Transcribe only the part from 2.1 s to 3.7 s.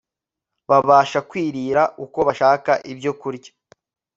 bashaka ibyokurya